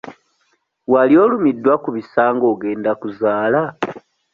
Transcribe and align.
Wali 0.91 1.15
olumiddwa 1.23 1.73
ku 1.83 1.89
bisa 1.95 2.23
nga 2.35 2.45
ogenda 2.53 2.87
okuzaala? 2.95 3.61